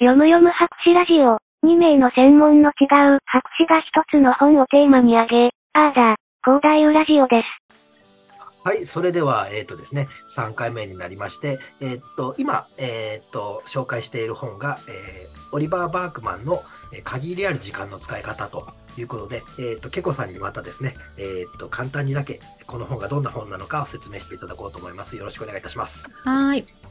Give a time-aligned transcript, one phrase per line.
[0.00, 1.38] 読む読む博士ラジオ。
[1.64, 8.64] 2名の専門の違う博士が一つの本をテーマに挙げ、あーだ、広大ウラジオです。
[8.64, 18.66] はい、それでは、えっ、とですね、3回目になりまして、えっ、と、今、えっ、と、紹介している本が、えーオリバー・バークマンの、えー限りある時間の使い方と
[18.98, 25.16] いうことで、えっ、と、ケコさんにまたですね、えっ、と、簡単にだけ、この本がどんな本なのかを説明していただこうと思います。
[25.16, 26.10] よろしくお願いいたします。
[26.24, 26.83] はーい。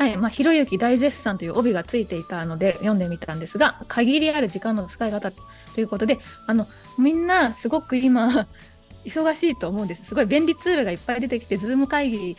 [0.00, 0.16] はい。
[0.16, 5.42] まあ、ひろゆき大絶賛という帯がついていたので読んでみたんですが、限りある時間の使い方と
[5.76, 6.68] いうことで、あの、
[6.98, 8.46] みんなすごく今、
[9.04, 10.06] 忙しいと思うんです。
[10.06, 12.36] すごい便利ツールがいっぱい出てきて、ズーム会議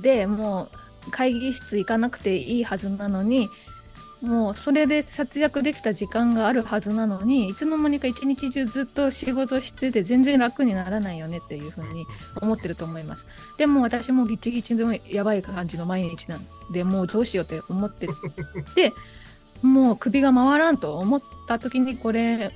[0.00, 0.70] でも
[1.06, 3.50] う会議室行かなくていいはずなのに、
[4.22, 12.06] もうそれで節約できた時間があるはずなのにいつの間にか一日中ずっと仕事してて全然楽にならないよねっていうふうに
[12.40, 13.26] 思ってると思います。
[13.58, 18.06] でも私もギチギチのやばい感じの毎日なんでもうどうしようって思って
[18.76, 18.92] て
[19.60, 22.52] もう首が回らんと思った時にこれ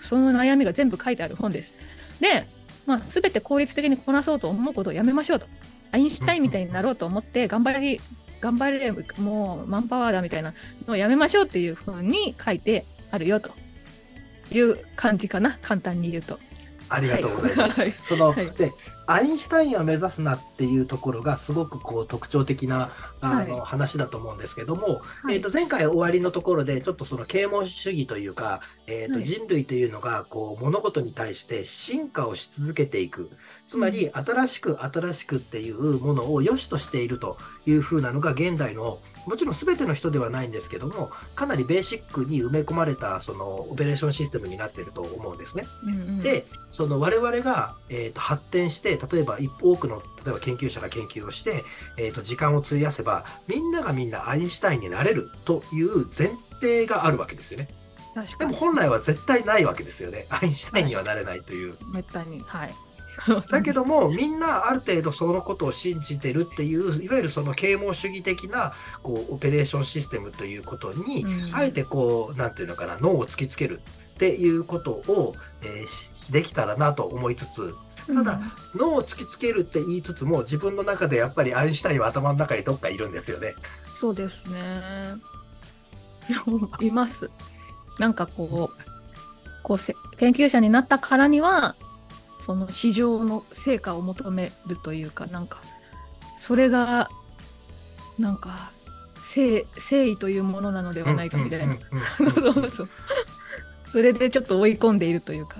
[0.00, 1.74] その悩みが全部書いてある本です。
[2.20, 2.46] で、
[2.86, 5.46] まあ、全て効率的にこなそうと思うことをやめましょうと。
[5.90, 8.00] アインシュタインみたいになろうと思って頑張り
[8.40, 10.54] 頑張れもうマンパワーだみたいな
[10.86, 13.50] のをやめましょうっていうふうに書いてあるよと
[14.50, 16.38] いう感じかな簡単に言うと。
[16.90, 17.74] ありがとうございます。
[17.80, 18.72] はいその、はいで、
[19.08, 22.90] アインシュタインを目指すなっていうところがすごくこう特徴的な
[23.22, 25.36] あの、は話だと思うんですけども、はい。
[25.36, 29.24] えっ、と前回終わりのところでちょっとその啓蒙主義というか、えっ、とはい。
[29.24, 33.30] 人類というのがこう物事に対して進化をし続けていく、
[33.66, 38.98] つまり新しく新しくっていうものを良しとしているというふうなのが現代の
[39.28, 45.64] もちろん全ての人ではないんですけども、かなりベーシックに埋め込まれたそのオペレーションシステムになっていると思うんですね。
[45.84, 46.20] うんうん。
[46.20, 51.64] で、その我々が、えー、と発展して、例えば一多くの例えば研究者が研究をして、
[51.96, 57.68] えー、と時間を費やせば、みんながみんなアインシュタインになれるという前提があるわけですよね。
[58.38, 60.26] でも本来は絶対ないわけですよね。
[60.30, 61.76] アインシュタインにはなれないという。
[61.92, 62.74] めったにはい。
[63.50, 73.80] だけども、みんなある程度そのことを信じてるっていう、いわゆるその啓蒙主義的なこうオペレーションシステムということに、うんあえてこう、なんていうのかな、脳を突きつける
[74.14, 77.74] っていうことを、えーしできたらなと思いつつ、
[78.14, 78.40] ただ
[78.74, 83.54] 脳を突きつけるって言いつつも、自分の中でやっぱりアインシュタインは頭の中にどっかいるんですよね。
[83.92, 84.82] そうですね。
[86.80, 87.30] います。
[87.98, 88.78] なんかこう、
[89.62, 91.76] こうせ研究者になったからには、
[92.40, 95.60] その市場の成果を求めるというか、なんか、
[96.38, 97.10] それが、
[98.18, 98.72] なんか、
[99.16, 101.76] 誠誠意というものなのではないかみたいな。
[103.84, 105.56] それでちょっと追い込んでいるというか。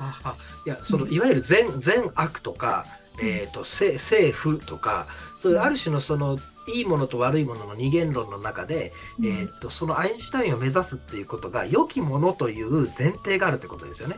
[0.00, 0.36] ああ
[0.66, 2.86] いやそのいわゆる善善悪とか、
[3.22, 6.38] えー、とせ政府とかそういうある種のその
[6.74, 14.16] いいものと悪いものの二元論の中で、えー、とそのアインシュタインを目指すっていうことが良きものという前提があるってことですよね。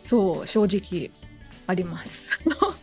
[0.00, 1.10] そう、正直
[1.66, 2.38] あります。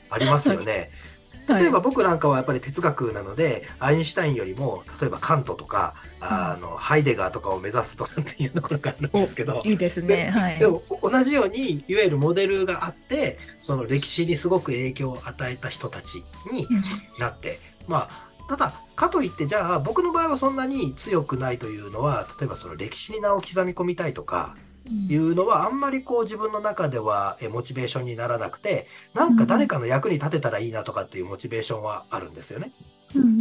[0.10, 0.92] ありますよね。
[1.58, 9.62] 例えば僕なんかはやっぱり哲学なので、アインシュタインよりも例えばカントとか、あのハイデガーとかを目指すとかっていうところがあるんですけど。
[9.66, 10.30] いいですでね。
[10.30, 10.68] はいで。
[10.68, 16.84] も同じようにいわゆるモデルがあってその歴史にすごく影響を与えた人たちにうん
[17.20, 24.56] なって、まあただかといってじゃあ僕の場合はそんなに強くないというのは例えばその歴史に名を刻み込みたいとか
[24.90, 32.72] いうのはあんまりこう自分の中ではえモチベーションにならなくてなんか誰かの役に立てたらいいなとかっていうモチベーションはあるんですよね。
[33.16, 33.32] うんうんう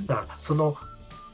[0.00, 0.76] んだからその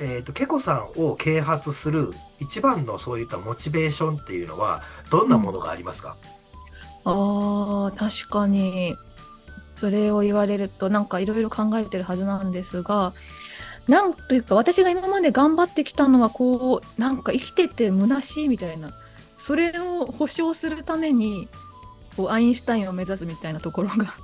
[0.03, 6.17] えー、とケコさんを啓発する一番のそういったモチベーションっていうのはどんなものがありますか、
[7.05, 8.97] あー確かに。
[9.81, 13.15] それを言われるとなんかいろいろ考えてるはずなんですが
[13.89, 18.91] なんというか私が今まで頑張ってきたのはこうなんか生きてて虚しいみたいな
[19.41, 21.49] それを保証するために
[22.17, 24.15] こうアインシュタインを目指すみたいなところが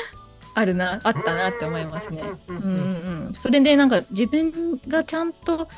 [0.54, 2.22] あるなあったなって思いますね。
[2.48, 2.56] うん。
[2.56, 2.60] う
[3.30, 3.88] ん、それでなん。
[3.88, 5.32] か自分がちゃん。
[5.32, 5.68] と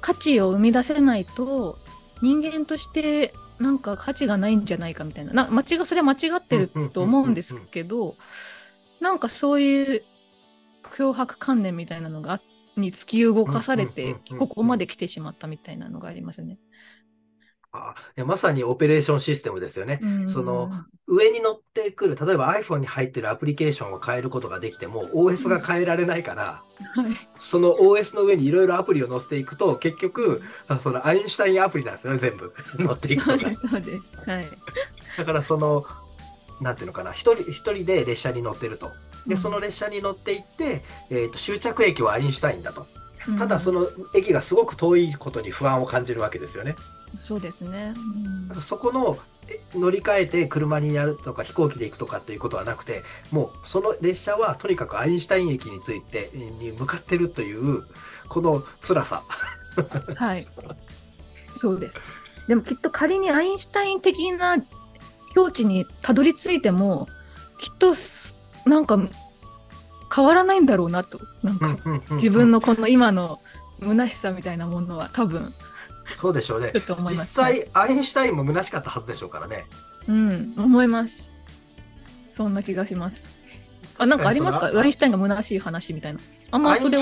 [0.00, 1.78] 価値を生み出せないと
[2.22, 3.78] 人間としてなん。
[3.78, 4.64] か価値がないん。
[4.64, 7.34] じゃないかみたいなな間違それは間違ってると思うん。
[7.34, 8.16] ですけど
[9.00, 9.18] なん。
[9.18, 10.02] かそういう
[10.82, 12.40] 脅迫観念みたいなのが
[12.76, 16.58] に突き動かされてここまで来てしまったみたいなのがありますね。
[17.76, 20.00] あいやまさにオペレーションシステムですよね。
[20.02, 20.70] うんその
[21.08, 32.52] 上に乗ってくる、例えば iPhone に入ってるアプリケーションを変えることができても、OS が変えられないから、はいその OS の上にいろいろアプリを載せていくと、結局、あそのアインシュタインアプリなんですよね、全部。
[32.78, 33.50] 乗っていくのが。
[33.70, 34.10] そうです。
[34.26, 34.46] はい。
[35.16, 35.86] だからその、
[36.60, 38.90] なんていうのかな、一人一人で列車に乗ってると。
[39.28, 42.86] で、うんその列車に乗っていって、えっ、と、終着駅はアインシュタインだと。
[43.38, 46.76] ただその駅がすごく遠いことに不安を感じるわけですよね。
[47.20, 47.94] そうですね。
[48.50, 49.18] うんそこの
[49.48, 57.84] え乗り換えて車にやるとか飛行機で行くとかっていうことはなくて、もうその列車はとにかくアインシュタイン駅についてに向かってるという、
[58.28, 59.22] この辛さ。
[60.16, 60.46] はい。
[61.54, 61.96] そうです。
[62.48, 64.56] でもきっと仮にアインシュタイン的な
[65.34, 67.08] 境地にたどり着いても、
[67.58, 68.98] きっとすなんか
[70.14, 71.20] 変わらないんだろうなと。
[71.42, 71.76] なんか
[72.12, 73.40] 自分のこの今の
[73.80, 75.52] 虚しさみたいなものは多分
[76.14, 77.16] そうでしょうね実。
[77.16, 79.66] 際、アインシュタインも虚しかったはずでしょうからね。
[80.08, 81.32] うん、思います。
[82.32, 83.22] そんな気がします。
[83.98, 84.66] あ、なんかありますか？
[84.66, 86.20] アインシュタインが虚しい話みたいな。
[86.50, 87.00] あんまそれを。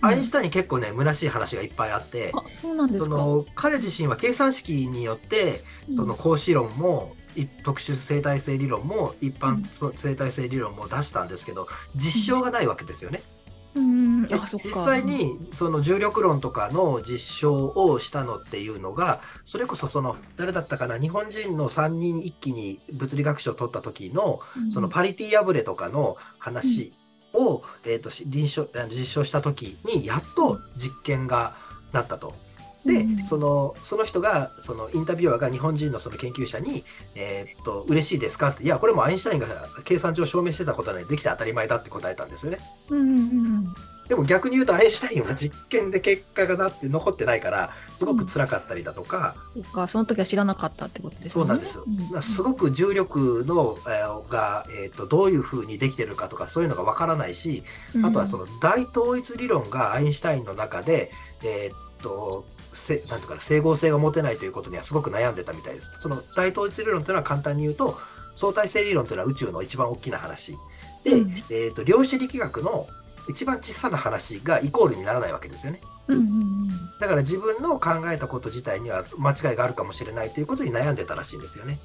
[0.00, 9.64] アインシュタイン結構ね、虚しい話がいっぱいあって、あ、その彼自身は計算式によって、その格子論も、い特殊生態性理論も一般
[9.96, 11.66] 生態性理論も出したんですけど
[11.96, 13.22] 実証がないわけですよね。
[13.43, 13.43] うん、
[13.76, 26.92] 実際にその重力論とかの実証をしたのっていうのがそれこそその誰だったかな日本人の3人一気に物理学賞を取った時のうん、そのパリティ破れとかの話
[27.32, 31.56] を、えー、とし臨床実証した時にやっと実験が
[31.92, 32.43] なったと。
[32.84, 36.84] で、うんそのその人がそのインタビュアーが日本人のその研究者に
[37.14, 39.46] 「えーっと嬉しいですか?」って「いやこれもアインシュタインが
[39.84, 42.58] 計算上証明してたことなのでできて当たり前だ」って答えたんですよね。
[42.90, 43.74] うんうんうん
[44.08, 51.30] でも逆に言うとアインシュタインは実験で結果がなって残ってないからすごく辛かったりだとか、そっか、その時は知らなかったってことですね。
[51.30, 51.84] そうなんですよ。
[51.86, 57.64] うんすごく重力の、えーが、えー、とどういうふうにできてるかとかそういうのがわからないし、
[58.04, 61.10] あとはその大統一理論がアインシュタインの中で、
[61.42, 65.92] えーっとせなんていうかな整合性が持てないということにはすごく悩んでたみたいです。
[65.98, 67.98] その大統一理論というのは簡単に言うと
[68.34, 70.56] 相対性理論というのは宇宙の一番大きな話
[71.04, 72.86] で、うんえーっと量子力学の
[73.28, 75.80] 一番小さな話がイコールにならないわけですよね。
[76.08, 76.54] うんうんうん
[77.00, 81.78] だから自分の考えたこと自体には間違いがあるかもしれないということに悩んでたらしいんですよね。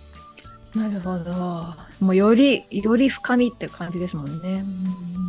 [0.75, 1.33] なるほど。
[1.99, 4.63] もうより、より深みって感じですもんね。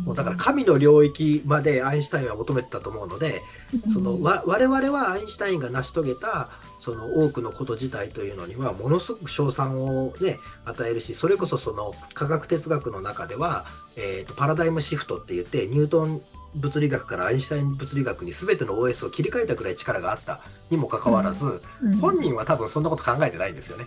[0.05, 3.41] もうだから神の領域までアインシュタインは求めてたと思うので、
[3.91, 6.49] そのわ我々はアインシュタインが成し遂げた
[6.79, 13.65] その多くのこと自体というのにはものすごく賞賛を、ね、与えるしそれこそその科学哲学の中では、
[13.95, 16.21] えー、とパラダイムシフトって言ってニュートン
[16.55, 21.97] 物理学からアインシュタイン物理学に全ての OS を切り替えたくらい力があったにもかかわらず、うん。
[21.97, 23.85] 本人は多分そんなこと考えてないんですよね。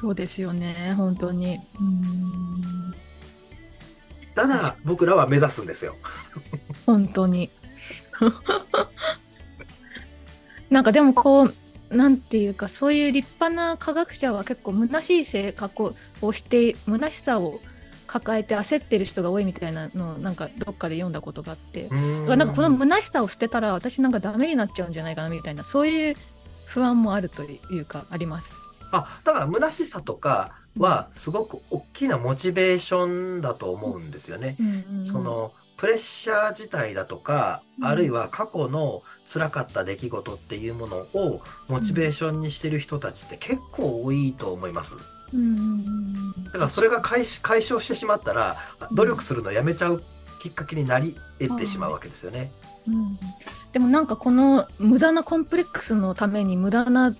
[0.00, 1.60] そうですよね、本当に。
[1.80, 2.94] うん
[4.34, 5.96] ただ僕らは目指すんですよ。
[6.86, 7.50] 本当に。
[10.70, 11.54] なんかでもこう、
[11.94, 17.60] なんていうか、そういう立派な科学者は結構虚しい性格をして、虚しさを
[18.06, 21.96] 抱えて焦ってる人が多いみたいなのをなんかどっかで読んだことがあって、だか
[22.28, 26.16] らなんかこの虚しさを捨てたら私なんかダメになっちゃうんじゃないかなみたいな、そういう
[26.64, 28.52] 不安もあるというか、あります。
[28.92, 34.56] あだから虚しさとかはすごく大きなモチベーションだと思うんですよね。
[35.10, 44.94] そのプレッシャー自体だとか、うんあるいは過去の辛かった出来事っていうものをモチベーションにしてる人たちって結構多いと思います。
[45.34, 48.56] うんだからそれが解消解消してしまったら
[48.92, 50.02] 努力するのやめちゃう
[50.40, 52.52] きっかけになり得てしまうわけですよね。
[52.86, 53.18] うん
[53.72, 57.16] でもなんかこの無駄なコンプレックスのために無駄な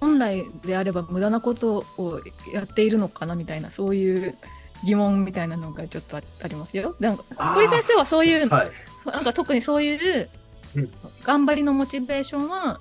[0.00, 2.20] 本来であれば無駄なことを
[2.52, 4.36] やっているのかなみたいなそういう
[4.84, 6.94] 疑問みたいなのがちょっとあありますよ。
[7.00, 7.24] なんか
[7.54, 8.70] 堀先生はそういうはい。
[9.06, 10.28] なんか特にそういう
[10.76, 10.90] うん
[11.22, 12.80] 頑張りのモチベーションは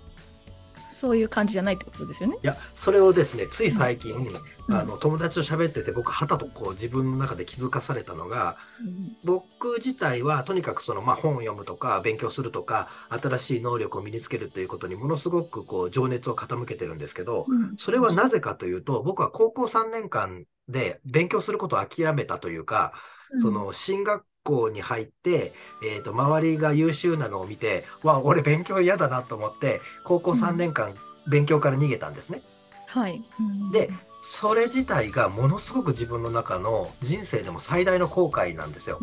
[0.93, 2.37] そういう感じじゃないってことですよね？
[2.41, 4.29] いや、それをですね、つい最近、うん。
[4.69, 9.17] あの友達と喋ってて、僕、はたとこう自分の中で気づかされたのが、うん。
[9.25, 17.75] 僕自体はとにかくその、まあ、本を読むとか勉強するとか新しい能力を身につけるということにものすごくこう情熱を傾けてるんですけどうん。
[17.77, 22.93] それはなぜかというと僕は高校3年間で勉強することを諦めたというか
[23.41, 30.95] その進学校に入って、えー、と周りが優秀なのを見てわ俺勉強嫌だなと思って高校3年間
[31.27, 32.41] 勉強から逃げたんですね。
[32.87, 33.89] はい、うんで
[34.25, 38.97] それ自体がものすごく自分の中の人生でも最大の後悔なんですよ。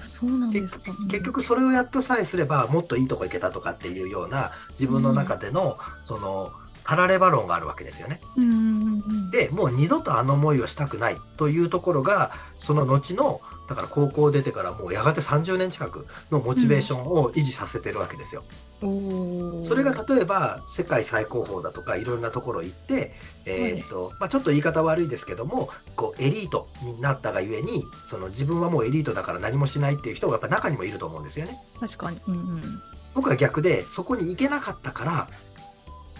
[0.00, 0.96] そうなんですか。
[1.10, 6.52] 結局それをやっとさえすればもっといいとこ行けたとかっていうような自分の中でのその
[6.84, 8.20] たられば論があるわけですよね。
[8.36, 18.44] うんうんうんでもう二度とあの思いをしたくないというところがその後のだから高校出てからもうやがて30年近くのモチベーションを維持させてるわけですよ。
[18.82, 23.14] おーそれが例えば世界最高峰だとかいろんなところ行って、
[23.46, 31.58] えーっとまあ、ちょっと言い方悪いですけどもこうエリートになったがゆえにその自分はもうエリートだから何もしないっていう人がやっぱ中にもいると思うんですよね。
[31.78, 32.20] 確かに。
[32.26, 32.82] うんうん
[33.14, 35.28] 僕は逆で、そこに行けなかったから、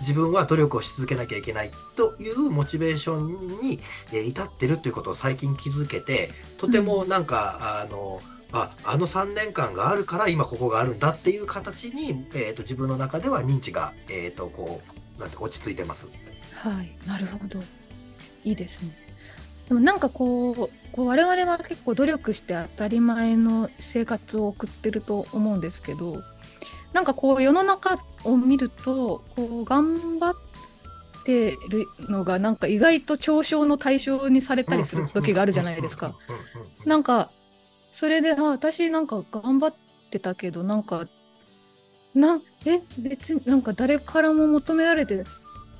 [0.02, 3.80] 自分は努力をし続けなきゃいけないというモチベーションに
[4.12, 8.20] えー至ってるということを最近気づけて、とてもなんか、あの、
[8.52, 14.82] ああの3年間があるから今ここがあるんだっていう形に、えー、と自分の中では認知が、えー、とこ
[15.18, 16.06] うなんて落ち着いてます。
[16.52, 17.60] はい、なるほど。
[18.44, 18.90] いいですね。
[19.68, 20.56] でもなんかこう、
[20.92, 26.22] こう我々は結構努力して当たり前の生活を送ってると思うんですけど、
[26.92, 30.34] なんかこう世の中を見ると、こう頑張っ
[31.24, 36.14] てるのがなんか意外と嘲笑の対象にされたりする時があるじゃないですか。
[36.84, 37.30] なんか、
[37.92, 39.74] それで、あ、私なんか頑張っ
[40.10, 41.06] てたけど、なんか、
[42.14, 45.24] な、え、別になんか誰からも求められて、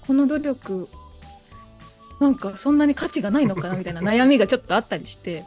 [0.06, 0.88] この努力、
[2.20, 5.44] なんかそんなに価値がないのかなみたいな悩みがちょっとあったりして、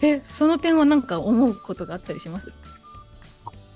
[0.00, 2.52] え、その点はなんか思うことがあったりします？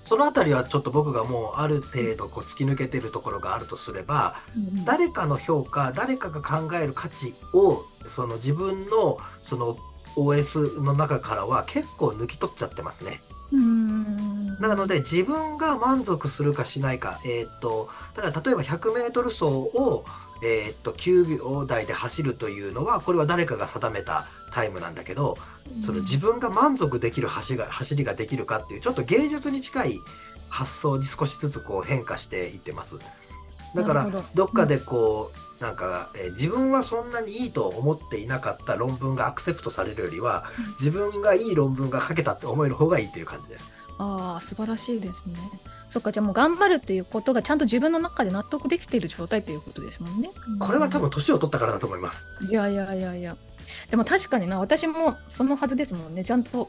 [0.04, 9.78] そのあたりはちょっと僕がもうある程度こう突き抜けてるところがあるとすれば、うん誰かの評価、誰かが考える価値をその自分のその
[10.14, 13.23] OS の中からは結構抜き取っちゃってますね。
[13.50, 14.58] うん。
[14.58, 20.04] なので自分が満足するかしないか、えーっとだから例えば 100m 走を、
[20.45, 25.37] えーっと9秒台で走るというのはこれは誰かが定めたタイムなんだけど、
[25.81, 29.99] その自分が満足できる走りが走りができるかっていうちょっと芸術に近い
[30.49, 32.99] 発想に少しずつこう変化していってます。
[33.75, 43.71] だからどどっかでこう、なんか、えー自分はそんなにいいと思っていなかった論文がアクセプトされるよりはうん自分がいい論文が書けたって思える方がいいという感じです。
[43.99, 45.39] ああ、素晴らしいですね。
[45.95, 50.33] そっか、じゃあもう頑張るっていうことがちゃんと自分の中で納得できている状態ということですもんね。
[50.59, 52.27] これは多分年を取ったからだと思います。
[52.51, 53.37] いやいやいやいや。
[53.93, 56.25] でも確かにな、私もそのはずですもんね。
[56.25, 56.69] ちゃんと、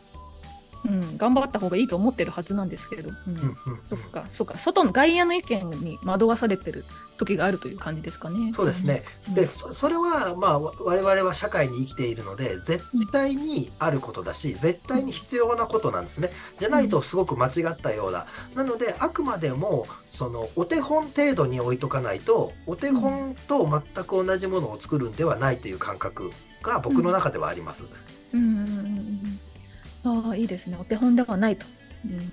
[0.83, 3.11] うん、頑張った方がいいと思ってるはずなんですけれど。
[3.27, 6.85] うんうんうんうんそっか、そっか、外の外野の意見に惑わされてる
[7.17, 8.51] 時があるという感じですかね。
[8.51, 9.03] そうですね。
[9.27, 9.33] うん。
[9.35, 16.31] で、そそれは、まあ、わ我々は社会に生きているので、絶対にあることだし、絶対に必要なことなんですね。
[16.59, 18.25] じゃないとすごく間違ったような。
[18.55, 27.83] なので、あくまでも、その、お手本程度に置いとかないと、お手本と全く同じものを作るんではないという感覚が僕の中ではあります。
[28.33, 29.14] うんうん。
[30.05, 30.77] ああ、いいですね。
[30.79, 31.65] お手本ではないと。
[32.05, 32.31] うん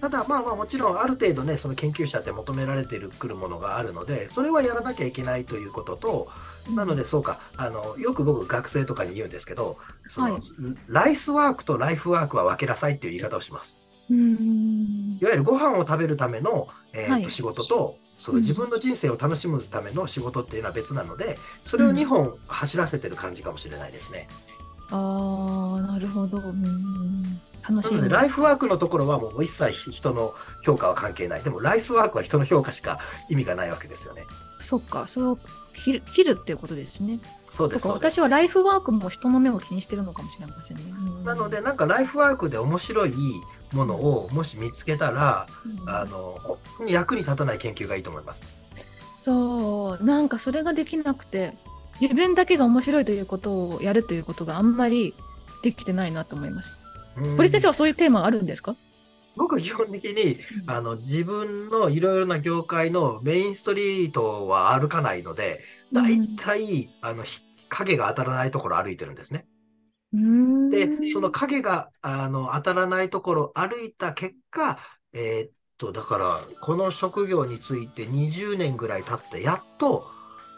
[0.00, 6.28] ただ、まあまあ、もちろん、ある程度ね、その研究者って求められてくるものがあるので、それはやらなきゃいけないということと、
[6.74, 10.42] なので、そうか、あの、よく僕、学生とかに言うんですけど、その、はい
[10.88, 13.78] ライスワークとライフワークは分けなさいっていう言い方をします。
[14.08, 24.28] うんいわゆるご飯を食べるための、えーとはい仕事と、そのうん自分の人生を楽しむための仕事っていうのは別なので、それを2本走らせてる感じかもしれないですね。
[24.90, 26.38] ああ、なるほど。
[26.38, 28.08] うん楽しい。
[28.08, 31.42] ライフワークのところはもう一切人の評価は関係ない。
[31.42, 34.22] でも、ライスワークは人の評価しか意味がないわけですよね。
[34.60, 35.38] そっか、それを
[35.72, 37.20] 切る切るっていうことですね。
[37.50, 37.88] そうです。
[37.88, 40.84] 私はライフワークも人の目を気にしてるのかもしれませんね。
[40.88, 43.12] うんなので、、なんかライフワークで面白い
[43.72, 48.44] ものをもし見つけたら、うんあの、役に立たない研究がいいと思います。
[49.18, 51.56] そう、なんかそれができなくて、
[52.00, 55.14] 自分だけが面白いということをやるということがあんまり
[55.62, 56.70] できてないなと思います。
[57.16, 57.36] うん。
[57.36, 58.76] 堀先生はそういうテーマがあるんですか？
[59.36, 65.62] 僕は基本的に、あの、自分のいろいろな業界のメインストリートは歩かないので、
[65.92, 69.46] だいたい、あの、ひ影が当たらないところを歩いてるんですね。
[70.12, 70.70] うん。
[70.70, 74.78] で、その影が、あの、当たらないところを歩いた結果、
[75.12, 80.08] えーっと、だから、この職業について20年ぐらい経って、やっと、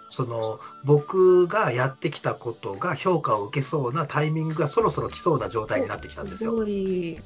[0.09, 6.53] その、僕がやってきたことが評価を受けそうなタイミングがそろそろ来そうな状態になってきたんですよ。
[6.53, 7.21] すごい、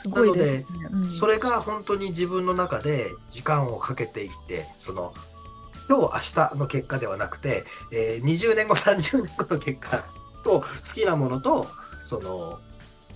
[0.00, 0.64] すごいで
[1.08, 5.12] それが本当に自分の中で時間をかけていって、その、
[5.88, 10.04] 今日明日の結果ではなくて、えー20年後、30年後の結果
[10.44, 11.66] と好きなものと、
[12.04, 12.60] その、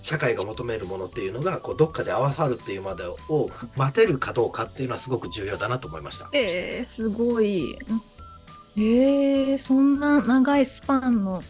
[0.01, 6.29] 社会が求めるものっていうのが、こう、どっかで合わさるっていうまでを待てるかどうかっていうのはすごく重要だなと思いました。
[6.33, 7.79] えー、すごい。
[8.77, 11.43] えー、そんな長いスパンの、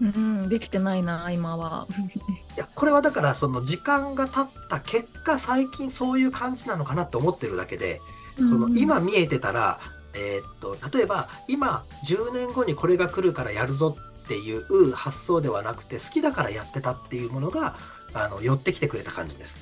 [0.00, 1.86] うん、できてないな、今は。
[2.56, 8.00] いや、これはだから、その時間が経った結果、最近そういう感じなのかなって思ってるだけで、
[8.36, 9.80] そのうん今見えてたら、
[10.14, 17.76] えーっと例えば今10年後にこれが来るからやるぞっていう発想ではなくて好きだからやってたっていうものが
[18.12, 19.60] あの寄ってきてくれた感じです。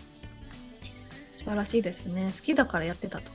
[1.37, 2.33] 素晴らしいですね。
[2.37, 3.31] 好きだからやってたと。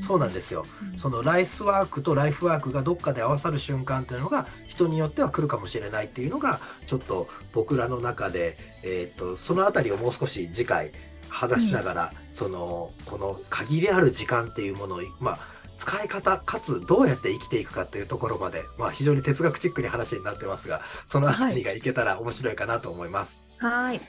[0.00, 0.64] そうなんですよ。
[0.96, 10.92] そのライスワークとライフワークがどっかで合わさる瞬間というのが人によっては来るかもしれないっていうのがちょっと僕らの中で、えーっとそのあたりをもう少し次回
[11.28, 15.38] 話しながら、その、この限りある時間っていうものを、まあ、
[15.76, 23.42] 使い方、かつどうやって生きていくかっていうところまで、まあ非常に哲学チックに話になってますが、そのあたりがいけたら面白いかなと思います。
[23.58, 24.00] はい。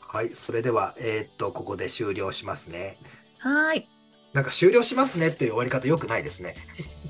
[0.00, 2.98] はい、それでは、えーっと、ここで終了しますね。
[3.38, 3.88] はい。
[4.32, 6.54] なんか終了しますねっていう終わり方良くないですね。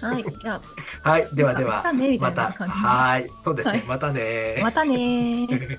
[0.00, 0.24] はい。
[0.24, 0.60] じゃ
[1.04, 5.78] はい、ではでまは、また、はい、そうですね、はいまたねあ、またねー。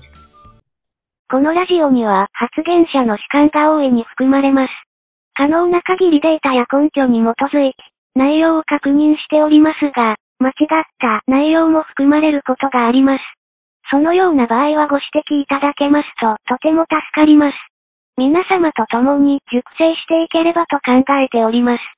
[1.30, 4.72] このラジオには発言者の主観が大いに含まれます。
[5.34, 7.76] 可能な限りデータや根拠に基づいて
[8.14, 13.22] 内容を確認しておりますが、間違った内容も含まれることがあります。
[13.90, 17.54] そのような場合はご指摘いただけますととても助かります。
[18.16, 21.93] 皆様と共に熟成していければと考えております。